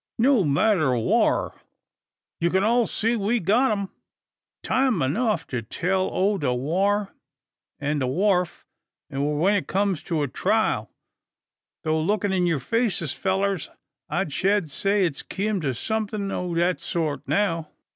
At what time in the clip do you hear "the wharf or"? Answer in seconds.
7.99-9.37